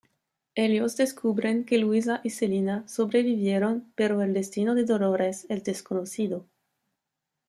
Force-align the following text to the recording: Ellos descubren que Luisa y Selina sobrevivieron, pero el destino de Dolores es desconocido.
Ellos 0.55 0.97
descubren 0.97 1.63
que 1.63 1.77
Luisa 1.77 2.21
y 2.23 2.31
Selina 2.31 2.87
sobrevivieron, 2.87 3.91
pero 3.93 4.23
el 4.23 4.33
destino 4.33 4.73
de 4.73 4.83
Dolores 4.83 5.45
es 5.47 5.63
desconocido. 5.63 6.47